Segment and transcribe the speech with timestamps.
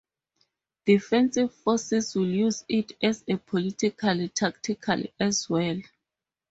[0.87, 4.83] Defensive forces will use it as a political tactic
[5.19, 5.79] as well.